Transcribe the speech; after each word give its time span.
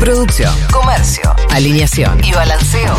Producción, 0.00 0.54
comercio, 0.72 1.36
alineación 1.50 2.24
y 2.24 2.32
balanceo. 2.32 2.96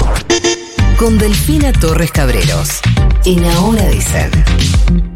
Con 0.99 1.17
Delfina 1.17 1.73
Torres 1.73 2.11
Cabreros. 2.11 2.79
En 3.25 3.43
Ahora 3.43 3.87
Dicen. 3.89 5.10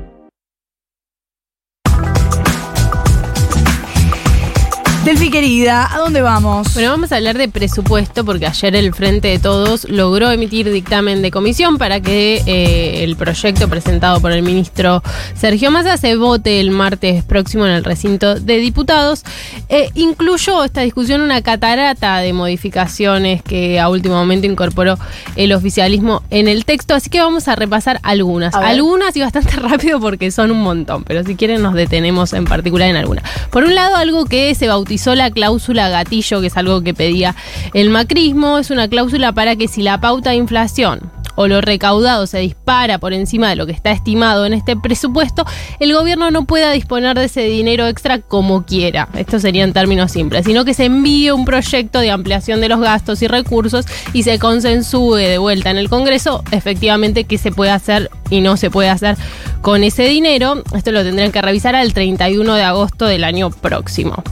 Delfi 5.05 5.29
querida, 5.29 5.87
¿a 5.93 5.99
dónde 5.99 6.23
vamos? 6.23 6.73
Bueno, 6.73 6.89
vamos 6.89 7.11
a 7.11 7.17
hablar 7.17 7.37
de 7.37 7.47
presupuesto 7.47 8.25
porque 8.25 8.47
ayer 8.47 8.75
el 8.75 8.91
Frente 8.91 9.27
de 9.27 9.37
Todos 9.37 9.87
logró 9.87 10.31
emitir 10.31 10.71
dictamen 10.71 11.21
de 11.21 11.29
comisión 11.29 11.77
para 11.77 12.01
que 12.01 12.41
eh, 12.47 13.03
el 13.03 13.15
proyecto 13.15 13.69
presentado 13.69 14.19
por 14.19 14.31
el 14.31 14.41
ministro 14.41 15.03
Sergio 15.35 15.69
Massa 15.69 15.97
se 15.97 16.15
vote 16.15 16.59
el 16.59 16.71
martes 16.71 17.23
próximo 17.23 17.67
en 17.67 17.73
el 17.73 17.83
recinto 17.83 18.33
de 18.33 18.57
diputados. 18.57 19.23
Eh, 19.69 19.91
incluyó 19.93 20.63
esta 20.63 20.81
discusión 20.81 21.21
una 21.21 21.43
catarata 21.43 22.17
de 22.17 22.33
modificaciones 22.33 23.43
que 23.43 23.79
a 23.79 23.89
último 23.89 24.15
momento 24.15 24.47
incorporó 24.47 24.97
el 25.35 25.53
oficialismo 25.53 26.23
en 26.31 26.47
el 26.47 26.65
texto, 26.65 26.95
así 26.95 27.11
que 27.11 27.19
vamos 27.19 27.47
a 27.47 27.55
repasar 27.55 27.99
algunas. 28.01 28.55
A. 28.55 28.69
Algunas 28.69 29.15
y 29.15 29.21
bastante 29.21 29.51
rápido 29.57 29.99
porque 29.99 30.31
son 30.31 30.49
un 30.49 30.63
montón, 30.63 31.03
pero 31.03 31.23
si 31.23 31.35
quieren 31.35 31.61
nos 31.61 31.75
detenemos 31.75 32.33
en 32.33 32.45
particular 32.45 32.89
en 32.89 32.95
alguna. 32.95 33.21
Por 33.51 33.65
un 33.65 33.75
lado, 33.75 33.97
algo 33.97 34.25
que 34.25 34.55
se 34.55 34.67
bautizó 34.67 34.94
la 35.15 35.31
cláusula 35.31 35.89
gatillo, 35.89 36.41
que 36.41 36.47
es 36.47 36.57
algo 36.57 36.81
que 36.81 36.93
pedía 36.93 37.35
el 37.73 37.89
macrismo, 37.89 38.57
es 38.57 38.71
una 38.71 38.87
cláusula 38.87 39.33
para 39.33 39.55
que 39.55 39.67
si 39.67 39.81
la 39.81 39.99
pauta 39.99 40.31
de 40.31 40.37
inflación 40.37 41.14
o 41.35 41.47
lo 41.47 41.61
recaudado 41.61 42.27
se 42.27 42.39
dispara 42.39 42.97
por 42.97 43.13
encima 43.13 43.49
de 43.49 43.55
lo 43.55 43.65
que 43.65 43.71
está 43.71 43.91
estimado 43.91 44.45
en 44.45 44.53
este 44.53 44.75
presupuesto, 44.75 45.45
el 45.79 45.93
gobierno 45.93 46.31
no 46.31 46.45
pueda 46.45 46.71
disponer 46.71 47.17
de 47.17 47.25
ese 47.25 47.41
dinero 47.41 47.87
extra 47.87 48.19
como 48.19 48.65
quiera. 48.65 49.07
Esto 49.15 49.39
sería 49.39 49.63
en 49.63 49.73
términos 49.73 50.11
simples, 50.11 50.45
sino 50.45 50.65
que 50.65 50.73
se 50.73 50.85
envíe 50.85 51.31
un 51.31 51.45
proyecto 51.45 51.99
de 51.99 52.11
ampliación 52.11 52.61
de 52.61 52.69
los 52.69 52.79
gastos 52.79 53.21
y 53.21 53.27
recursos 53.27 53.85
y 54.13 54.23
se 54.23 54.39
consensúe 54.39 55.15
de 55.15 55.37
vuelta 55.37 55.71
en 55.71 55.77
el 55.77 55.89
Congreso 55.89 56.43
efectivamente 56.51 57.25
qué 57.25 57.37
se 57.37 57.51
puede 57.51 57.71
hacer 57.71 58.09
y 58.29 58.41
no 58.41 58.57
se 58.57 58.69
puede 58.69 58.89
hacer 58.89 59.17
con 59.61 59.83
ese 59.83 60.03
dinero. 60.03 60.63
Esto 60.75 60.91
lo 60.91 61.03
tendrán 61.03 61.31
que 61.31 61.41
revisar 61.41 61.75
al 61.75 61.93
31 61.93 62.55
de 62.55 62.63
agosto 62.63 63.05
del 63.05 63.23
año 63.23 63.49
próximo. 63.49 64.23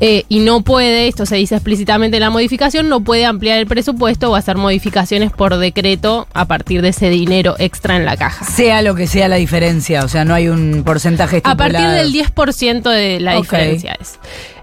Eh, 0.00 0.24
y 0.28 0.40
no 0.40 0.60
puede, 0.60 1.08
esto 1.08 1.24
se 1.24 1.36
dice 1.36 1.54
explícitamente 1.54 2.18
en 2.18 2.22
la 2.22 2.30
modificación, 2.30 2.88
no 2.88 3.00
puede 3.00 3.24
ampliar 3.24 3.58
el 3.58 3.66
presupuesto 3.66 4.30
o 4.30 4.34
hacer 4.34 4.56
modificaciones 4.56 5.32
por 5.32 5.56
decreto 5.56 6.28
partir 6.46 6.82
de 6.82 6.88
ese 6.88 7.08
dinero 7.10 7.54
extra 7.58 7.96
en 7.96 8.04
la 8.04 8.16
caja. 8.16 8.44
Sea 8.44 8.82
lo 8.82 8.94
que 8.94 9.06
sea 9.06 9.28
la 9.28 9.36
diferencia, 9.36 10.04
o 10.04 10.08
sea, 10.08 10.24
no 10.24 10.34
hay 10.34 10.48
un 10.48 10.82
porcentaje 10.84 11.36
A 11.36 11.38
estipulado. 11.38 11.72
partir 11.72 11.88
del 11.90 12.12
10% 12.12 12.82
de 12.90 13.20
la 13.20 13.36
diferencia 13.36 13.96
es. 14.00 14.18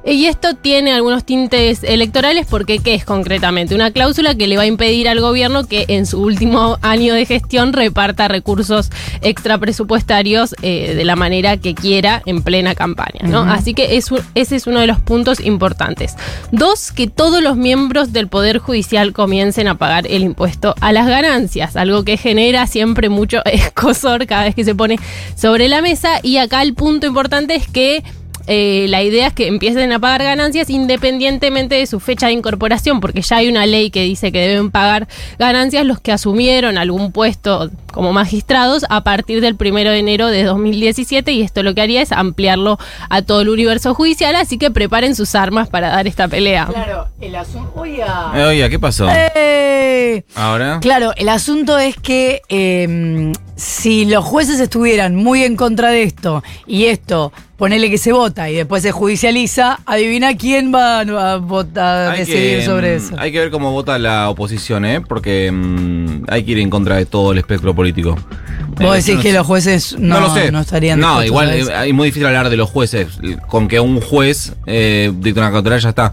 Y 0.06 0.26
esto 0.26 0.54
tiene 0.56 0.92
algunos 0.92 1.24
tintes 1.24 1.84
electorales 1.84 2.46
porque 2.50 2.80
¿qué 2.80 2.94
es 2.94 3.06
concretamente? 3.06 3.74
Una 3.74 3.92
cláusula 3.92 4.36
que 4.36 4.48
le 4.48 4.58
va 4.58 4.64
a 4.64 4.66
impedir 4.66 5.08
al 5.08 5.22
gobierno 5.22 5.66
que 5.66 5.86
en 5.88 6.06
su 6.06 6.22
último 6.22 6.78
año 6.82 7.14
de 7.14 7.26
gestión 7.26 7.72
reparta 7.72 8.28
recursos 8.28 8.90
extra 9.22 9.58
presupuestarios 9.58 10.56
eh, 10.62 10.94
de 10.96 11.06
la 11.06 11.16
manera 11.16 11.56
que 11.56 11.74
quiera 11.74 12.22
en 12.26 12.44
plena 12.44 12.76
campaña. 12.76 13.22
¿no? 13.24 13.42
Así 13.42 13.74
que 13.74 13.96
es 13.96 14.10
ese 14.36 14.58
es 14.58 14.68
uno 14.68 14.82
de 14.82 14.88
los 14.88 15.00
puntos 15.00 15.40
importantes. 15.40 16.16
Dos, 16.52 16.92
que 16.92 17.08
todos 17.08 17.42
los 17.42 17.56
miembros 17.56 18.12
del 18.12 18.28
Poder 18.28 18.58
Judicial 18.58 19.14
comiencen 19.14 19.70
a 19.70 19.78
pagar 19.78 20.06
el 20.08 20.24
impuesto 20.24 20.76
a 20.82 20.92
las 20.92 21.08
ganancias, 21.08 21.78
algo 21.78 22.04
que 22.04 22.18
genera 22.18 22.68
siempre 22.68 23.08
mucho 23.08 23.42
escosor 23.46 24.28
cada 24.28 24.44
vez 24.44 24.56
que 24.56 24.66
se 24.66 24.76
pone 24.76 25.00
sobre 25.36 25.70
la 25.70 25.82
mesa. 25.82 26.20
Y 26.22 26.38
acá 26.38 26.62
el 26.62 26.74
punto 26.74 27.08
importante 27.08 27.56
es 27.56 27.68
que 27.70 28.04
eh, 28.48 28.88
la 28.90 29.02
idea 29.04 29.28
es 29.28 29.34
que 29.34 29.48
empiecen 29.48 29.92
a 29.92 30.00
pagar 30.00 30.24
ganancias 30.24 30.70
independientemente 30.70 31.76
de 31.76 31.86
su 31.88 32.00
fecha 32.00 32.28
de 32.28 32.34
incorporación, 32.34 33.00
porque 33.00 33.22
ya 33.22 33.38
hay 33.38 33.50
una 33.50 33.66
ley 33.66 33.90
que 33.90 34.04
dice 34.04 34.32
que 34.32 34.48
deben 34.48 34.72
pagar 34.72 35.08
ganancias 35.40 35.86
los 35.86 36.00
que 36.00 36.12
asumieron 36.12 36.78
algún 36.78 37.12
puesto 37.12 37.72
como 37.94 38.12
magistrados 38.12 38.86
a 38.90 39.04
partir 39.04 39.40
del 39.40 39.56
primero 39.56 39.92
de 39.92 40.00
enero 40.00 40.28
de 40.28 40.44
2017 40.44 41.32
y 41.32 41.42
esto 41.42 41.64
lo 41.64 41.74
que 41.76 41.82
haría 41.82 42.02
es 42.02 42.12
ampliarlo 42.12 42.80
a 43.10 43.22
todo 43.22 43.42
el 43.42 43.50
universo 43.50 43.94
judicial, 43.94 44.36
así 44.36 44.58
que 44.58 44.72
preparen 44.72 45.16
sus 45.16 45.36
armas 45.36 45.70
para 45.70 45.90
dar 45.90 46.08
esta 46.08 46.28
pelea. 46.28 46.66
Claro, 46.66 47.08
el 47.22 47.36
asunto. 47.36 47.72
Oiga. 47.76 48.32
Eh, 48.36 48.44
oiga, 48.44 48.70
¿qué 48.70 48.80
pasó? 48.80 49.08
Eh, 49.10 50.26
Ahora. 50.36 50.80
Claro, 50.82 51.14
el 51.16 51.30
asunto 51.30 51.78
es 51.78 51.96
que 51.96 52.42
eh, 52.50 53.32
si 53.56 54.06
los 54.06 54.26
jueces 54.26 54.60
estuvieran 54.60 55.16
muy 55.16 55.44
en 55.44 55.56
contra 55.56 55.90
de 55.90 56.04
esto 56.04 56.44
y 56.66 56.86
esto, 56.86 57.32
ponele 57.58 57.90
que 57.90 57.98
se 57.98 58.12
vota 58.12 58.50
y 58.50 58.56
después 58.56 58.84
se 58.84 58.92
judicializa, 58.92 59.80
adivina 59.86 60.36
quién 60.36 60.74
va 60.74 61.00
a 61.00 61.38
votar, 61.38 62.12
a 62.12 62.16
decidir 62.16 62.60
que, 62.60 62.66
sobre 62.66 62.94
mm, 62.94 62.98
eso. 62.98 63.16
Hay 63.18 63.32
que 63.32 63.40
ver 63.40 63.52
cómo 63.52 63.72
vota 63.72 63.98
la 64.00 64.30
oposición, 64.30 64.86
¿eh? 64.86 65.02
Porque 65.02 65.52
mm, 65.52 66.26
hay 66.28 66.44
que 66.44 66.52
ir 66.52 66.60
en 66.60 66.70
contra 66.70 66.98
de 66.98 67.06
todo 67.06 67.32
el 67.32 67.38
espectro 67.38 67.74
político. 67.74 67.83
Vos 67.92 68.82
Eh, 68.82 69.02
decís 69.02 69.16
no 69.16 69.22
que 69.22 69.34
los 69.34 69.46
jueces 69.46 69.96
no, 70.00 70.20
no 70.20 70.28
lo 70.28 70.34
sé. 70.34 70.52
no 70.52 70.60
estarían 70.62 71.00
No, 71.00 71.24
igual 71.24 71.52
eh, 71.52 71.88
es 71.88 71.94
muy 71.94 72.08
difícil 72.08 72.26
hablar 72.26 72.50
de 72.50 72.58
los 72.58 72.70
jueces. 72.70 73.08
Con 73.48 73.68
que 73.68 73.80
un 73.80 74.02
juez 74.02 74.54
eh, 74.66 75.12
dicta 75.16 75.42
una 75.42 75.52
cautelar 75.52 75.80
ya 75.80 75.90
está. 75.90 76.12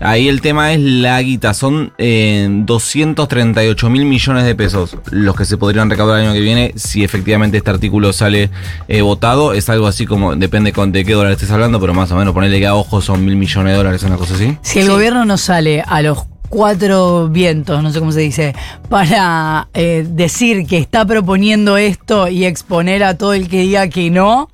Ahí 0.00 0.28
el 0.28 0.40
tema 0.40 0.72
es 0.72 0.80
la 0.80 1.20
guita. 1.22 1.54
Son 1.54 1.92
eh, 1.98 2.48
238 2.50 3.90
mil 3.90 4.04
millones 4.06 4.44
de 4.44 4.54
pesos 4.54 4.96
los 5.10 5.36
que 5.36 5.44
se 5.44 5.56
podrían 5.56 5.88
recaudar 5.90 6.18
el 6.20 6.26
año 6.26 6.34
que 6.34 6.40
viene 6.40 6.72
si 6.76 7.04
efectivamente 7.04 7.56
este 7.58 7.70
artículo 7.70 8.12
sale 8.12 8.50
eh, 8.88 9.02
votado. 9.02 9.52
Es 9.52 9.68
algo 9.68 9.86
así 9.86 10.06
como, 10.06 10.34
depende 10.36 10.72
con 10.72 10.92
de 10.92 11.04
qué 11.04 11.12
dólar 11.12 11.32
estés 11.32 11.50
hablando, 11.50 11.80
pero 11.80 11.94
más 11.94 12.10
o 12.12 12.16
menos 12.16 12.34
ponerle 12.34 12.58
que 12.58 12.66
a 12.66 12.74
ojo 12.74 13.00
son 13.00 13.24
mil 13.24 13.36
millones 13.36 13.72
de 13.72 13.76
dólares, 13.76 14.02
una 14.02 14.16
cosa 14.16 14.34
así. 14.34 14.56
Si 14.62 14.80
el 14.80 14.88
gobierno 14.88 15.24
no 15.24 15.36
sale 15.38 15.82
a 15.86 16.02
los 16.02 16.18
cuatro 16.50 17.28
vientos, 17.28 17.82
no 17.82 17.90
sé 17.90 17.98
cómo 17.98 18.12
se 18.12 18.20
dice, 18.20 18.54
para 18.90 19.68
eh, 19.72 20.04
decir 20.06 20.66
que 20.66 20.76
está 20.76 21.06
proponiendo 21.06 21.78
esto 21.78 22.28
y 22.28 22.44
exponer 22.44 23.02
a 23.02 23.16
todo 23.16 23.32
el 23.32 23.48
que 23.48 23.60
diga 23.60 23.88
que 23.88 24.10
no, 24.10 24.50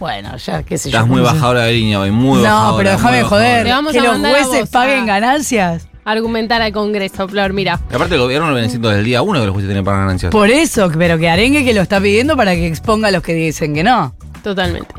bueno, 0.00 0.34
ya 0.38 0.62
qué 0.62 0.78
sé 0.78 0.90
yo. 0.90 0.96
Estás 0.96 1.08
muy 1.08 1.20
bajadora 1.20 1.64
de 1.64 1.74
línea 1.74 2.00
hoy, 2.00 2.10
muy 2.10 2.38
No, 2.38 2.44
bajadora, 2.44 2.76
pero 2.78 2.90
déjame 2.90 3.22
joder. 3.22 3.66
vamos 3.68 3.92
que 3.92 3.98
a 3.98 4.02
los 4.02 4.18
jueces 4.18 4.60
vos, 4.62 4.70
paguen 4.70 5.00
ah. 5.00 5.06
ganancias. 5.06 5.86
Argumentar 6.06 6.62
al 6.62 6.72
Congreso, 6.72 7.28
Flor, 7.28 7.52
mira. 7.52 7.78
Y 7.90 7.94
aparte 7.94 8.14
el 8.14 8.20
gobierno 8.22 8.48
lo 8.48 8.54
viene 8.54 8.66
diciendo 8.66 8.88
desde 8.88 9.00
el 9.00 9.04
día 9.04 9.20
uno 9.20 9.38
que 9.40 9.44
los 9.46 9.52
jueces 9.52 9.68
tienen 9.68 9.84
que 9.84 9.86
pagar 9.86 10.06
ganancias. 10.06 10.32
Por 10.32 10.48
eso, 10.50 10.90
pero 10.96 11.18
que 11.18 11.28
Arengue 11.28 11.64
que 11.64 11.74
lo 11.74 11.82
está 11.82 12.00
pidiendo 12.00 12.34
para 12.34 12.54
que 12.54 12.66
exponga 12.66 13.08
a 13.08 13.10
los 13.10 13.22
que 13.22 13.34
dicen 13.34 13.74
que 13.74 13.84
no. 13.84 14.14
Totalmente. 14.42 14.94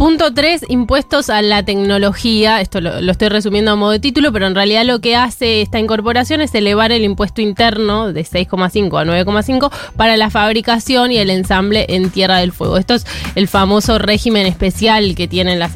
Punto 0.00 0.32
3, 0.32 0.64
impuestos 0.70 1.28
a 1.28 1.42
la 1.42 1.62
tecnología. 1.62 2.62
Esto 2.62 2.80
lo, 2.80 3.02
lo 3.02 3.12
estoy 3.12 3.28
resumiendo 3.28 3.72
a 3.72 3.76
modo 3.76 3.90
de 3.90 3.98
título, 3.98 4.32
pero 4.32 4.46
en 4.46 4.54
realidad 4.54 4.86
lo 4.86 5.02
que 5.02 5.14
hace 5.14 5.60
esta 5.60 5.78
incorporación 5.78 6.40
es 6.40 6.54
elevar 6.54 6.90
el 6.90 7.04
impuesto 7.04 7.42
interno 7.42 8.10
de 8.10 8.24
6,5 8.24 8.98
a 8.98 9.04
9,5 9.04 9.70
para 9.96 10.16
la 10.16 10.30
fabricación 10.30 11.12
y 11.12 11.18
el 11.18 11.28
ensamble 11.28 11.84
en 11.90 12.08
Tierra 12.08 12.38
del 12.38 12.50
Fuego. 12.50 12.78
Esto 12.78 12.94
es 12.94 13.06
el 13.34 13.46
famoso 13.46 13.98
régimen 13.98 14.46
especial 14.46 15.14
que 15.14 15.28
tienen 15.28 15.58
las 15.58 15.72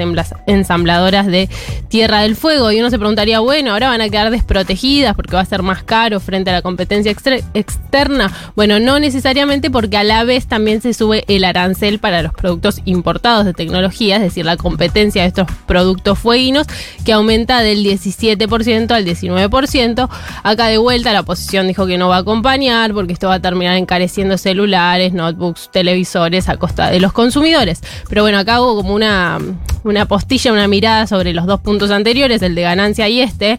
ensambladoras 0.46 1.26
de 1.26 1.50
Tierra 1.88 2.22
del 2.22 2.34
Fuego. 2.34 2.72
Y 2.72 2.80
uno 2.80 2.88
se 2.88 2.98
preguntaría, 2.98 3.40
bueno, 3.40 3.72
ahora 3.72 3.90
van 3.90 4.00
a 4.00 4.08
quedar 4.08 4.30
desprotegidas 4.30 5.14
porque 5.14 5.36
va 5.36 5.42
a 5.42 5.44
ser 5.44 5.60
más 5.60 5.82
caro 5.82 6.18
frente 6.18 6.48
a 6.48 6.54
la 6.54 6.62
competencia 6.62 7.12
externa. 7.12 8.32
Bueno, 8.56 8.80
no 8.80 8.98
necesariamente 8.98 9.70
porque 9.70 9.98
a 9.98 10.02
la 10.02 10.24
vez 10.24 10.46
también 10.46 10.80
se 10.80 10.94
sube 10.94 11.24
el 11.28 11.44
arancel 11.44 11.98
para 11.98 12.22
los 12.22 12.32
productos 12.32 12.80
importados 12.86 13.44
de 13.44 13.52
tecnología, 13.52 14.13
es 14.16 14.22
decir, 14.22 14.44
la 14.44 14.56
competencia 14.56 15.22
de 15.22 15.28
estos 15.28 15.46
productos 15.66 16.18
fueguinos, 16.18 16.66
que 17.04 17.12
aumenta 17.12 17.60
del 17.60 17.84
17% 17.84 18.90
al 18.92 19.04
19%. 19.04 20.08
Acá 20.42 20.66
de 20.66 20.78
vuelta 20.78 21.12
la 21.12 21.20
oposición 21.20 21.68
dijo 21.68 21.86
que 21.86 21.98
no 21.98 22.08
va 22.08 22.16
a 22.16 22.20
acompañar 22.20 22.92
porque 22.92 23.12
esto 23.12 23.28
va 23.28 23.34
a 23.34 23.40
terminar 23.40 23.76
encareciendo 23.76 24.38
celulares, 24.38 25.12
notebooks, 25.12 25.70
televisores 25.70 26.48
a 26.48 26.56
costa 26.56 26.90
de 26.90 27.00
los 27.00 27.12
consumidores. 27.12 27.80
Pero 28.08 28.22
bueno, 28.22 28.38
acá 28.38 28.56
hago 28.56 28.76
como 28.76 28.94
una, 28.94 29.38
una 29.84 30.06
postilla, 30.06 30.52
una 30.52 30.68
mirada 30.68 31.06
sobre 31.06 31.32
los 31.32 31.46
dos 31.46 31.60
puntos 31.60 31.90
anteriores, 31.90 32.42
el 32.42 32.54
de 32.54 32.62
ganancia 32.62 33.08
y 33.08 33.20
este. 33.20 33.58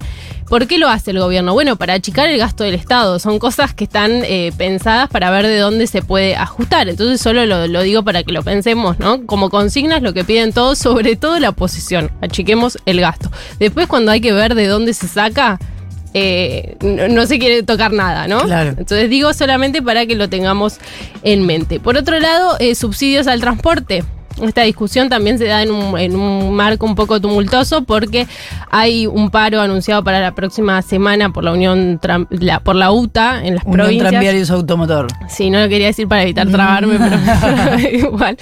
¿Por 0.50 0.68
qué 0.68 0.78
lo 0.78 0.90
hace 0.90 1.12
el 1.12 1.20
gobierno? 1.20 1.54
Bueno, 1.54 1.76
para 1.76 1.94
achicar 1.94 2.30
el 2.30 2.38
gasto 2.38 2.64
del 2.64 2.76
Estado. 2.76 3.18
Son 3.18 3.40
cosas 3.40 3.74
que 3.74 3.86
están 3.86 4.12
eh, 4.26 4.52
pensadas 4.58 5.10
para 5.10 5.32
ver 5.32 5.48
de 5.48 5.58
dónde 5.58 5.88
se 5.88 6.04
puede 6.04 6.36
ajustar. 6.36 6.88
Entonces 6.88 7.20
solo 7.20 7.46
lo, 7.46 7.68
lo 7.68 7.82
digo 7.82 8.04
para 8.04 8.24
que 8.24 8.32
lo 8.32 8.44
pensemos, 8.44 9.00
¿no? 9.00 9.26
Como 9.26 9.50
consignas 9.50 10.04
lo 10.04 10.14
que 10.14 10.24
piden 10.24 10.54
todos, 10.54 10.78
sobre 10.78 11.16
todo 11.16 11.40
la 11.40 11.50
oposición. 11.50 12.12
Achiquemos 12.22 12.78
el 12.86 13.02
gasto. 13.02 13.32
Después 13.60 13.88
cuando 13.88 14.12
hay 14.12 14.22
que 14.22 14.34
ver 14.34 14.54
de 14.54 14.68
dónde 14.68 14.94
se 14.94 15.08
saca, 15.08 15.60
eh, 16.18 16.78
no, 16.82 17.10
no 17.10 17.26
se 17.26 17.40
quiere 17.40 17.62
tocar 17.62 17.92
nada, 17.92 18.26
¿no? 18.30 18.40
Claro. 18.40 18.70
Entonces 18.70 19.10
digo 19.10 19.34
solamente 19.34 19.82
para 19.82 20.06
que 20.06 20.16
lo 20.16 20.30
tengamos 20.30 20.78
en 21.24 21.46
mente. 21.46 21.82
Por 21.82 21.98
otro 21.98 22.20
lado, 22.22 22.56
eh, 22.60 22.74
subsidios 22.74 23.28
al 23.28 23.42
transporte. 23.42 24.06
Esta 24.42 24.62
discusión 24.64 25.08
también 25.10 25.38
se 25.38 25.46
da 25.46 25.64
en 25.64 25.72
un, 25.72 25.98
en 25.98 26.16
un 26.16 26.54
marco 26.54 26.86
un 26.86 26.96
poco 26.96 27.22
tumultuoso 27.22 27.84
porque 27.84 28.28
hay 28.70 29.08
un 29.08 29.30
paro 29.30 29.62
anunciado 29.62 30.04
para 30.04 30.20
la 30.20 30.36
próxima 30.36 30.82
semana 30.82 31.32
por 31.32 31.44
la 31.44 31.54
Unión 31.54 32.00
Tram- 32.02 32.28
la- 32.30 32.60
por 32.60 32.76
la 32.76 32.92
UTA 32.92 33.46
en 33.46 33.56
las 33.56 33.64
Unión 33.64 33.80
provincias. 33.82 34.10
Tranviarios 34.10 34.52
Automotor. 34.52 35.08
Sí, 35.30 35.50
no 35.50 35.60
lo 35.62 35.70
quería 35.70 35.88
decir 35.88 36.08
para 36.08 36.24
evitar 36.24 36.48
trabarme, 36.50 36.98
pero, 37.00 37.18
pero 37.42 37.80
igual. 38.08 38.38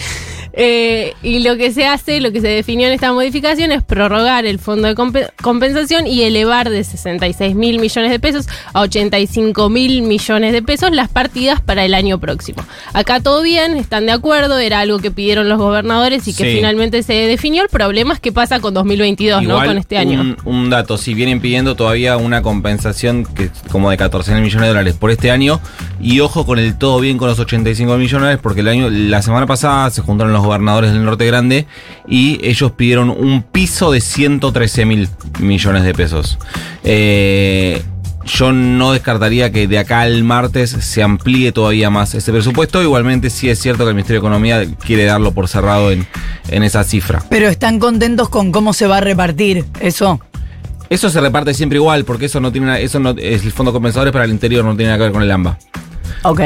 Eh, 0.55 1.13
y 1.23 1.39
lo 1.39 1.57
que 1.57 1.71
se 1.71 1.85
hace, 1.87 2.21
lo 2.21 2.31
que 2.31 2.39
se 2.39 2.47
definió 2.47 2.85
en 2.87 2.93
esta 2.93 3.11
modificación 3.11 3.71
es 3.71 3.81
prorrogar 3.81 4.45
el 4.45 4.59
fondo 4.59 4.87
de 4.87 4.95
compe- 4.95 5.29
compensación 5.41 6.05
y 6.05 6.21
elevar 6.23 6.69
de 6.69 6.83
66 6.83 7.55
mil 7.55 7.79
millones 7.79 8.11
de 8.11 8.19
pesos 8.19 8.47
a 8.71 8.81
85 8.81 9.69
mil 9.69 10.03
millones 10.03 10.53
de 10.53 10.61
pesos 10.61 10.91
las 10.91 11.09
partidas 11.09 11.59
para 11.59 11.83
el 11.85 11.95
año 11.95 12.19
próximo. 12.19 12.63
Acá 12.93 13.19
todo 13.19 13.41
bien, 13.41 13.75
están 13.77 14.05
de 14.05 14.11
acuerdo, 14.11 14.59
era 14.59 14.79
algo 14.81 14.99
que 14.99 15.09
pidieron 15.09 15.49
los 15.49 15.57
gobernadores 15.57 16.27
y 16.27 16.33
que 16.35 16.43
Sí. 16.43 16.55
finalmente 16.57 17.01
se 17.01 17.13
definió. 17.13 17.63
El 17.63 17.69
problema 17.69 18.13
es 18.13 18.19
qué 18.19 18.31
pasa 18.31 18.59
con 18.59 18.75
2022, 18.75 19.41
¿no? 19.41 19.49
Igual, 19.49 19.67
Con 19.67 19.77
este 19.79 19.97
año. 19.97 20.21
Un, 20.21 20.37
un 20.45 20.69
dato, 20.69 20.97
si 20.97 21.15
vienen 21.15 21.39
pidiendo 21.41 21.75
todavía 21.75 22.15
una 22.17 22.43
compensación 22.43 23.25
que 23.25 23.45
es 23.45 23.51
como 23.71 23.89
de 23.89 23.97
14 23.97 24.33
mil 24.33 24.43
millones 24.43 24.61
de 24.63 24.67
dólares 24.67 24.93
por 24.99 25.09
este 25.09 25.31
año, 25.31 25.59
y 25.99 26.19
ojo 26.19 26.45
con 26.45 26.59
el 26.59 26.77
todo 26.77 26.99
bien 26.99 27.17
con 27.17 27.27
los 27.27 27.39
85 27.39 27.93
mil 27.93 28.01
millones 28.03 28.37
porque 28.41 28.59
el 28.61 28.67
año, 28.67 28.89
la 28.91 29.21
semana 29.23 29.47
pasada 29.47 29.89
se 29.89 30.01
juntaron 30.01 30.31
los 30.33 30.42
gobernadores 30.43 30.91
del 30.93 31.03
Norte 31.05 31.25
Grande 31.25 31.65
y 32.07 32.39
ellos 32.43 32.71
pidieron 32.73 33.09
un 33.09 33.43
piso 33.43 33.91
de 33.91 34.01
113 34.01 34.85
mil 34.85 35.09
millones 35.39 35.83
de 35.83 35.93
pesos. 35.93 36.37
Eh, 36.83 37.81
yo 38.25 38.53
no 38.53 38.93
descartaría 38.93 39.51
que 39.51 39.67
de 39.67 39.79
acá 39.79 40.01
al 40.01 40.23
martes 40.23 40.69
se 40.69 41.03
amplíe 41.03 41.51
todavía 41.51 41.89
más 41.89 42.13
ese 42.15 42.31
presupuesto. 42.31 42.81
Igualmente, 42.81 43.29
sí 43.29 43.49
es 43.49 43.59
cierto 43.59 43.83
que 43.83 43.89
el 43.89 43.95
Ministerio 43.95 44.21
de 44.21 44.27
Economía 44.27 44.65
quiere 44.85 45.03
darlo 45.03 45.33
por 45.33 45.49
cerrado 45.49 45.91
en, 45.91 46.07
en 46.47 46.63
esa 46.63 46.83
cifra. 46.85 47.21
Pero 47.29 47.49
están 47.49 47.79
contentos 47.79 48.29
con 48.29 48.51
cómo 48.53 48.71
se 48.71 48.87
va 48.87 48.97
a 48.97 49.01
repartir 49.01 49.65
eso. 49.81 50.21
Eso 50.89 51.09
se 51.09 51.19
reparte 51.19 51.53
siempre 51.53 51.77
igual, 51.79 52.05
porque 52.05 52.25
eso 52.27 52.39
no 52.39 52.51
tiene 52.51 52.67
una- 52.67 52.79
eso 52.79 52.99
no 52.99 53.09
es 53.11 53.43
el 53.43 53.51
fondo 53.51 53.73
compensador 53.73 54.07
es 54.07 54.13
para 54.13 54.25
el 54.25 54.31
interior, 54.31 54.63
no 54.63 54.75
tiene 54.75 54.87
nada 54.91 54.99
que 54.99 55.03
ver 55.03 55.11
con 55.11 55.23
el 55.23 55.31
AMBA. 55.31 55.57
Ok. 56.23 56.39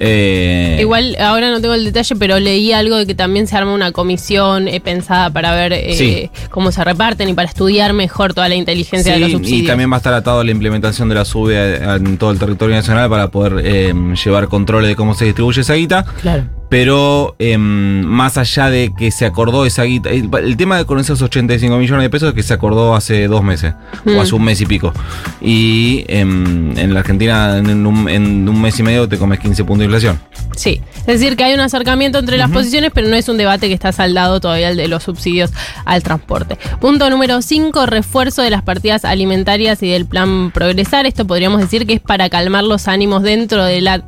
Eh, 0.00 0.78
Igual 0.80 1.16
ahora 1.20 1.50
no 1.50 1.60
tengo 1.60 1.74
el 1.74 1.84
detalle, 1.84 2.16
pero 2.16 2.38
leí 2.40 2.72
algo 2.72 2.96
de 2.96 3.06
que 3.06 3.14
también 3.14 3.46
se 3.46 3.56
arma 3.56 3.72
una 3.72 3.92
comisión 3.92 4.66
eh, 4.68 4.80
pensada 4.80 5.30
para 5.30 5.54
ver 5.54 5.72
eh, 5.72 5.94
Sí. 5.94 6.30
cómo 6.50 6.72
se 6.72 6.82
reparten 6.82 7.28
y 7.28 7.34
para 7.34 7.48
estudiar 7.48 7.92
mejor 7.92 8.34
toda 8.34 8.48
la 8.48 8.54
inteligencia 8.56 9.12
de 9.14 9.20
los 9.20 9.32
subsidios. 9.32 9.62
y 9.62 9.66
también 9.66 9.90
va 9.90 9.96
a 9.96 9.98
estar 9.98 10.14
atado 10.14 10.40
a 10.40 10.44
la 10.44 10.50
implementación 10.50 11.08
de 11.08 11.14
la 11.14 11.24
SUBE 11.24 11.76
en 11.96 12.18
todo 12.18 12.30
el 12.32 12.38
territorio 12.38 12.74
nacional 12.74 13.08
para 13.08 13.28
poder 13.28 13.60
eh, 13.64 13.94
llevar 14.24 14.48
controles 14.48 14.88
de 14.88 14.96
cómo 14.96 15.14
se 15.14 15.26
distribuye 15.26 15.60
esa 15.60 15.74
guita. 15.74 16.04
Claro. 16.20 16.44
Pero 16.68 17.36
eh, 17.38 17.56
más 17.58 18.36
allá 18.36 18.68
de 18.70 18.92
que 18.96 19.10
se 19.10 19.26
acordó 19.26 19.64
esa 19.66 19.84
guita, 19.84 20.10
el, 20.10 20.28
el 20.42 20.56
tema 20.56 20.78
de 20.78 20.84
con 20.86 20.98
esos 20.98 21.20
85 21.22 21.76
millones 21.76 22.02
de 22.02 22.10
pesos 22.10 22.28
es 22.30 22.34
que 22.34 22.42
se 22.42 22.52
acordó 22.54 22.94
hace 22.94 23.28
dos 23.28 23.42
meses, 23.44 23.74
Mm. 24.04 24.16
o 24.16 24.20
hace 24.20 24.34
un 24.34 24.42
mes 24.44 24.60
y 24.60 24.66
pico. 24.66 24.92
Y 25.40 26.04
em, 26.08 26.76
en 26.76 26.92
la 26.94 27.00
Argentina 27.00 27.58
en 27.58 27.86
un, 27.86 28.08
en 28.08 28.48
un 28.48 28.60
mes 28.60 28.78
y 28.78 28.82
medio 28.82 29.08
te 29.08 29.18
comes 29.18 29.38
15 29.38 29.64
puntos 29.64 29.80
de 29.80 29.84
inflación. 29.84 30.20
Sí, 30.56 30.80
es 31.00 31.06
decir, 31.06 31.36
que 31.36 31.44
hay 31.44 31.54
un 31.54 31.60
acercamiento 31.60 32.18
entre 32.18 32.36
las 32.38 32.50
posiciones, 32.50 32.90
pero 32.94 33.08
no 33.08 33.16
es 33.16 33.28
un 33.28 33.36
debate 33.36 33.68
que 33.68 33.74
está 33.74 33.92
saldado 33.92 34.40
todavía 34.40 34.70
el 34.70 34.76
de 34.76 34.86
los 34.88 35.02
subsidios 35.02 35.50
al 35.84 36.02
transporte. 36.02 36.58
Punto 36.80 37.10
número 37.10 37.42
5, 37.42 37.86
refuerzo 37.86 38.42
de 38.42 38.50
las 38.50 38.62
partidas 38.62 39.04
alimentarias 39.04 39.82
y 39.82 39.88
del 39.90 40.06
plan 40.06 40.50
Progresar. 40.52 41.06
Esto 41.06 41.26
podríamos 41.26 41.60
decir 41.60 41.86
que 41.86 41.94
es 41.94 42.00
para 42.00 42.28
calmar 42.30 42.64
los 42.64 42.86
ánimos 42.88 43.22
dentro 43.22 43.64
de 43.64 43.80
la 43.80 44.04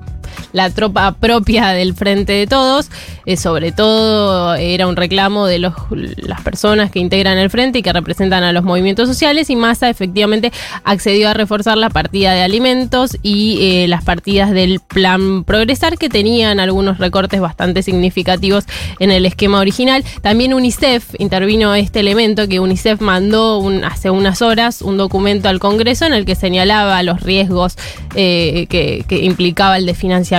la 0.56 0.70
tropa 0.70 1.12
propia 1.12 1.68
del 1.68 1.94
Frente 1.94 2.32
de 2.32 2.46
Todos, 2.46 2.88
Eh, 3.26 3.36
sobre 3.36 3.72
todo 3.72 4.54
era 4.54 4.86
un 4.86 4.94
reclamo 4.94 5.46
de 5.46 5.58
los, 5.58 5.74
las 5.90 6.40
personas 6.42 6.92
que 6.92 7.00
integran 7.00 7.38
el 7.38 7.50
Frente 7.50 7.80
y 7.80 7.82
que 7.82 7.92
representan 7.92 8.44
a 8.44 8.52
los 8.52 8.62
movimientos 8.62 9.08
sociales 9.08 9.50
y 9.50 9.56
Massa 9.56 9.90
efectivamente 9.90 10.52
accedió 10.84 11.28
a 11.28 11.34
reforzar 11.34 11.76
la 11.76 11.90
partida 11.90 12.34
de 12.34 12.42
alimentos 12.42 13.18
y 13.24 13.58
eh, 13.60 13.88
las 13.88 14.04
partidas 14.04 14.52
del 14.52 14.78
Plan 14.78 15.42
Progresar 15.42 15.98
que 15.98 16.08
tenían 16.08 16.60
algunos 16.60 16.98
recortes 16.98 17.40
bastante 17.40 17.82
significativos 17.82 18.64
en 19.00 19.10
el 19.10 19.26
esquema 19.26 19.58
original. 19.58 20.04
También 20.22 20.54
UNICEF 20.54 21.16
intervino 21.18 21.74
este 21.74 21.98
elemento 21.98 22.46
que 22.46 22.60
UNICEF 22.60 23.00
mandó 23.00 23.60
hace 23.84 24.10
unas 24.10 24.40
horas 24.40 24.82
un 24.82 24.98
documento 24.98 25.48
al 25.48 25.58
Congreso 25.58 26.06
en 26.06 26.12
el 26.12 26.24
que 26.24 26.36
señalaba 26.36 27.02
los 27.02 27.22
riesgos 27.22 27.76
eh, 28.14 28.66
que, 28.68 29.04
que 29.08 29.24
implicaba 29.24 29.78
el 29.78 29.86
de 29.86 29.94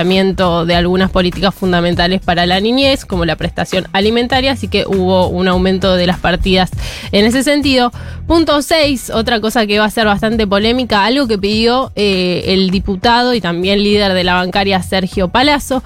de 0.08 0.74
algunas 0.74 1.10
políticas 1.10 1.54
fundamentales 1.54 2.22
para 2.22 2.46
la 2.46 2.60
niñez, 2.60 3.04
como 3.04 3.26
la 3.26 3.36
prestación 3.36 3.86
alimentaria, 3.92 4.52
así 4.52 4.66
que 4.66 4.86
hubo 4.86 5.28
un 5.28 5.48
aumento 5.48 5.96
de 5.96 6.06
las 6.06 6.18
partidas 6.18 6.70
en 7.12 7.26
ese 7.26 7.42
sentido. 7.42 7.92
Punto 8.26 8.62
6, 8.62 9.10
otra 9.10 9.40
cosa 9.40 9.66
que 9.66 9.78
va 9.78 9.84
a 9.84 9.90
ser 9.90 10.06
bastante 10.06 10.46
polémica, 10.46 11.04
algo 11.04 11.28
que 11.28 11.36
pidió 11.36 11.92
eh, 11.94 12.44
el 12.48 12.70
diputado 12.70 13.34
y 13.34 13.42
también 13.42 13.82
líder 13.82 14.14
de 14.14 14.24
la 14.24 14.34
bancaria 14.34 14.82
Sergio 14.82 15.28
Palazzo, 15.28 15.82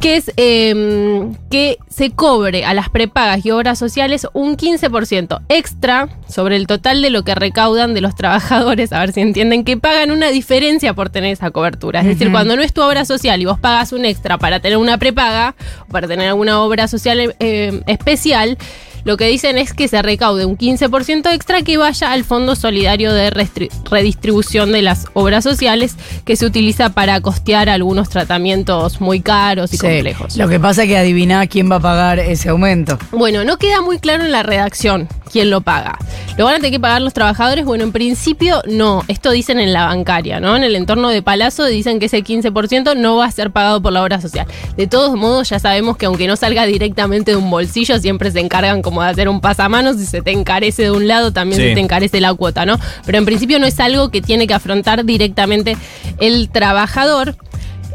que 0.00 0.16
es 0.16 0.30
eh, 0.36 1.32
que 1.50 1.78
se 1.88 2.10
cobre 2.10 2.64
a 2.64 2.74
las 2.74 2.90
prepagas 2.90 3.44
y 3.44 3.50
obras 3.50 3.78
sociales 3.78 4.26
un 4.34 4.56
15% 4.56 5.40
extra 5.48 6.08
sobre 6.28 6.56
el 6.56 6.66
total 6.66 7.02
de 7.02 7.10
lo 7.10 7.22
que 7.22 7.34
recaudan 7.34 7.94
de 7.94 8.00
los 8.00 8.14
trabajadores, 8.14 8.92
a 8.92 9.00
ver 9.00 9.12
si 9.12 9.20
entienden, 9.20 9.64
que 9.64 9.76
pagan 9.76 10.10
una 10.10 10.28
diferencia 10.28 10.94
por 10.94 11.10
tener 11.10 11.32
esa 11.32 11.50
cobertura. 11.50 12.00
Es 12.00 12.06
decir, 12.06 12.30
cuando 12.30 12.56
no 12.56 12.62
es 12.62 12.72
tu 12.72 12.82
obra 12.82 13.04
social 13.04 13.40
y 13.40 13.46
vos 13.46 13.58
pagas 13.58 13.92
un 13.92 14.04
extra 14.04 14.38
para 14.38 14.60
tener 14.60 14.78
una 14.78 14.98
prepaga 14.98 15.54
o 15.88 15.92
para 15.92 16.06
tener 16.06 16.28
alguna 16.28 16.60
obra 16.60 16.88
social 16.88 17.34
eh, 17.40 17.82
especial, 17.86 18.58
lo 19.06 19.16
que 19.16 19.28
dicen 19.28 19.56
es 19.56 19.72
que 19.72 19.86
se 19.88 20.02
recaude 20.02 20.44
un 20.44 20.58
15% 20.58 21.32
extra 21.32 21.62
que 21.62 21.76
vaya 21.78 22.10
al 22.12 22.24
Fondo 22.24 22.56
Solidario 22.56 23.12
de 23.12 23.30
Redistribución 23.30 24.72
de 24.72 24.82
las 24.82 25.06
Obras 25.14 25.44
Sociales, 25.44 25.94
que 26.24 26.34
se 26.36 26.44
utiliza 26.44 26.90
para 26.90 27.20
costear 27.20 27.68
algunos 27.68 28.08
tratamientos 28.08 29.00
muy 29.00 29.20
caros 29.20 29.72
y 29.72 29.76
Sí. 29.76 29.86
complejos. 29.86 30.36
Lo 30.36 30.48
que 30.48 30.58
pasa 30.58 30.82
es 30.82 30.88
que 30.88 30.98
adivina 30.98 31.46
quién 31.46 31.70
va 31.70 31.76
a 31.76 31.80
pagar 31.80 32.18
ese 32.18 32.48
aumento. 32.48 32.98
Bueno, 33.12 33.44
no 33.44 33.58
queda 33.58 33.80
muy 33.80 33.98
claro 34.00 34.24
en 34.24 34.32
la 34.32 34.42
redacción 34.42 35.08
quién 35.30 35.50
lo 35.50 35.60
paga. 35.60 35.98
¿Lo 36.36 36.44
van 36.44 36.54
a 36.54 36.56
tener 36.56 36.72
que 36.72 36.80
pagar 36.80 37.00
los 37.02 37.12
trabajadores? 37.14 37.64
Bueno, 37.64 37.84
en 37.84 37.92
principio 37.92 38.62
no. 38.66 39.02
Esto 39.08 39.30
dicen 39.30 39.58
en 39.60 39.72
la 39.72 39.86
bancaria, 39.86 40.40
¿no? 40.40 40.56
En 40.56 40.64
el 40.64 40.74
entorno 40.76 41.08
de 41.10 41.22
Palazzo 41.22 41.64
dicen 41.64 41.98
que 42.00 42.06
ese 42.06 42.22
15% 42.24 42.94
no 42.96 43.16
va 43.16 43.26
a 43.26 43.30
ser 43.30 43.50
pagado 43.50 43.80
por 43.80 43.92
la 43.92 44.02
obra 44.02 44.20
social. 44.20 44.46
De 44.76 44.86
todos 44.86 45.14
modos, 45.16 45.48
ya 45.50 45.58
sabemos 45.58 45.96
que 45.96 46.06
aunque 46.06 46.26
no 46.26 46.36
salga 46.36 46.64
directamente 46.66 47.30
de 47.32 47.36
un 47.36 47.50
bolsillo, 47.50 47.98
siempre 47.98 48.30
se 48.30 48.40
encargan 48.40 48.82
como 48.82 48.95
de 49.02 49.08
hacer 49.10 49.28
un 49.28 49.40
pasamanos. 49.40 49.96
Si 49.96 50.06
se 50.06 50.22
te 50.22 50.32
encarece 50.32 50.82
de 50.82 50.90
un 50.90 51.06
lado, 51.08 51.32
también 51.32 51.60
Sí. 51.60 51.68
se 51.68 51.74
te 51.74 51.80
encarece 51.80 52.20
la 52.20 52.32
cuota, 52.34 52.66
¿no? 52.66 52.78
Pero 53.04 53.18
en 53.18 53.24
principio 53.24 53.58
no 53.58 53.66
es 53.66 53.78
algo 53.80 54.10
que 54.10 54.20
tiene 54.22 54.46
que 54.46 54.54
afrontar 54.54 55.04
directamente 55.04 55.76
el 56.18 56.48
trabajador. 56.50 57.36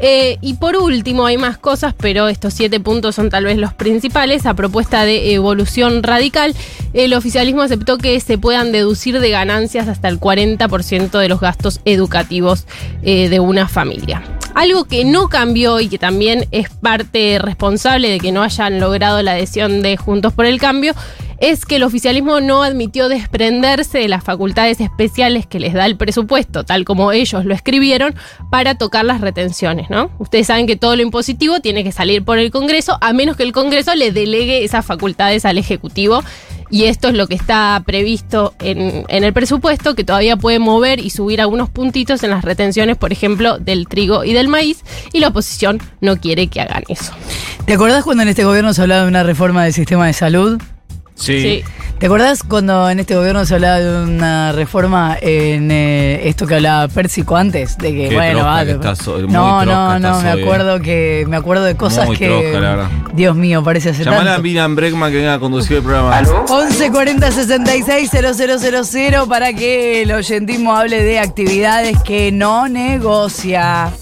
Eh, 0.04 0.38
y 0.40 0.54
por 0.54 0.76
último, 0.76 1.26
hay 1.26 1.36
más 1.36 1.58
cosas, 1.58 1.94
pero 1.96 2.26
estos 2.26 2.54
siete 2.54 2.80
puntos 2.80 3.14
son 3.14 3.30
tal 3.30 3.44
vez 3.44 3.56
los 3.56 3.72
principales. 3.72 4.46
A 4.46 4.54
propuesta 4.54 5.04
de 5.04 5.32
evolución 5.34 6.02
radical, 6.02 6.56
el 6.92 7.14
oficialismo 7.14 7.62
aceptó 7.62 7.98
que 7.98 8.18
se 8.18 8.36
puedan 8.36 8.72
deducir 8.72 9.20
de 9.20 9.30
ganancias 9.30 9.86
hasta 9.86 10.08
el 10.08 10.18
40% 10.18 11.18
de 11.20 11.28
los 11.28 11.38
gastos 11.40 11.80
educativos 11.84 12.64
eh, 13.04 13.28
de 13.28 13.38
una 13.38 13.68
familia. 13.68 14.22
Algo 14.54 14.84
que 14.84 15.04
no 15.04 15.28
cambió 15.28 15.80
y 15.80 15.88
que 15.88 15.98
también 15.98 16.46
es 16.50 16.68
parte 16.68 17.38
responsable 17.38 18.10
de 18.10 18.20
que 18.20 18.32
no 18.32 18.42
hayan 18.42 18.80
logrado 18.80 19.22
la 19.22 19.32
adhesión 19.32 19.82
de 19.82 19.96
Juntos 19.96 20.32
por 20.32 20.44
el 20.44 20.60
Cambio 20.60 20.94
es 21.42 21.66
que 21.66 21.76
el 21.76 21.82
oficialismo 21.82 22.40
no 22.40 22.62
admitió 22.62 23.08
desprenderse 23.08 23.98
de 23.98 24.06
las 24.06 24.22
facultades 24.22 24.80
especiales 24.80 25.44
que 25.44 25.58
les 25.58 25.74
da 25.74 25.86
el 25.86 25.96
presupuesto, 25.96 26.62
tal 26.62 26.84
como 26.84 27.10
ellos 27.10 27.44
lo 27.44 27.52
escribieron, 27.52 28.14
para 28.48 28.76
tocar 28.76 29.04
las 29.04 29.20
retenciones, 29.20 29.90
¿no? 29.90 30.12
Ustedes 30.20 30.46
saben 30.46 30.68
que 30.68 30.76
todo 30.76 30.94
lo 30.94 31.02
impositivo 31.02 31.58
tiene 31.58 31.82
que 31.82 31.90
salir 31.90 32.24
por 32.24 32.38
el 32.38 32.52
Congreso, 32.52 32.96
a 33.00 33.12
menos 33.12 33.36
que 33.36 33.42
el 33.42 33.50
Congreso 33.50 33.92
le 33.96 34.12
delegue 34.12 34.62
esas 34.62 34.86
facultades 34.86 35.44
al 35.44 35.58
Ejecutivo. 35.58 36.22
Y 36.72 36.86
esto 36.86 37.08
es 37.08 37.14
lo 37.14 37.28
que 37.28 37.34
está 37.34 37.80
previsto 37.84 38.54
en, 38.58 39.04
en 39.06 39.24
el 39.24 39.32
presupuesto, 39.34 39.94
que 39.94 40.04
todavía 40.04 40.38
puede 40.38 40.58
mover 40.58 41.00
y 41.00 41.10
subir 41.10 41.42
algunos 41.42 41.68
puntitos 41.68 42.22
en 42.24 42.30
las 42.30 42.42
retenciones, 42.44 42.96
por 42.96 43.12
ejemplo, 43.12 43.58
del 43.58 43.86
trigo 43.86 44.24
y 44.24 44.32
del 44.32 44.48
maíz, 44.48 44.82
y 45.12 45.20
la 45.20 45.28
oposición 45.28 45.80
no 46.00 46.16
quiere 46.16 46.46
que 46.46 46.62
hagan 46.62 46.82
eso. 46.88 47.12
¿Te 47.66 47.74
acordás 47.74 48.02
cuando 48.04 48.22
en 48.22 48.30
este 48.30 48.44
gobierno 48.44 48.72
se 48.72 48.80
hablaba 48.80 49.02
de 49.02 49.08
una 49.08 49.22
reforma 49.22 49.64
del 49.64 49.74
sistema 49.74 50.06
de 50.06 50.14
salud? 50.14 50.62
Sí. 51.14 51.64
¿Te 52.02 52.06
acordás 52.06 52.42
cuando 52.42 52.90
en 52.90 52.98
este 52.98 53.14
gobierno 53.14 53.46
se 53.46 53.54
hablaba 53.54 53.78
de 53.78 54.02
una 54.02 54.50
reforma 54.50 55.16
en 55.20 55.70
eh, 55.70 56.28
esto 56.28 56.48
que 56.48 56.56
hablaba 56.56 56.88
Pérsico 56.88 57.36
antes? 57.36 57.78
De 57.78 57.94
que, 57.94 58.08
Qué 58.08 58.14
bueno, 58.16 58.44
que 58.64 58.72
estás 58.72 59.06
muy 59.06 59.28
no, 59.28 59.64
no, 59.64 60.00
no, 60.00 60.20
me 60.20 60.32
hoy, 60.32 60.42
acuerdo 60.42 60.80
que 60.80 61.24
me 61.28 61.36
acuerdo 61.36 61.62
de 61.62 61.76
cosas 61.76 62.08
Muy 62.08 62.16
que 62.16 62.26
trosca, 62.26 62.58
la 62.58 62.70
verdad. 62.70 62.88
Dios 63.14 63.36
mío, 63.36 63.62
parece 63.62 63.90
hace 63.90 64.02
Llamala 64.02 64.22
a 64.22 64.24
tanto. 64.24 64.42
Miriam 64.42 64.74
Bregman 64.74 65.12
que 65.12 65.18
venga 65.18 65.34
a 65.34 65.38
conducir 65.38 65.76
el 65.76 65.84
programa. 65.84 66.20
11 66.48 66.90
40 66.90 67.30
66 67.30 68.10
000 68.10 69.28
para 69.28 69.52
que 69.52 70.02
el 70.02 70.10
oyentismo 70.10 70.74
hable 70.74 71.04
de 71.04 71.20
actividades 71.20 72.02
que 72.02 72.32
no 72.32 72.68
negocia. 72.68 73.92